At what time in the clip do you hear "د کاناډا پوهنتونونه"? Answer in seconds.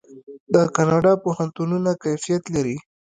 0.53-1.91